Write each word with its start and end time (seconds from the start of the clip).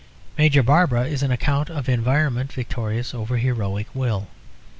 Major 0.35 0.63
Barbara 0.63 1.05
is 1.05 1.21
an 1.21 1.29
account 1.31 1.69
of 1.69 1.87
environment 1.87 2.51
victorious 2.51 3.13
over 3.13 3.37
heroic 3.37 3.85
will. 3.93 4.29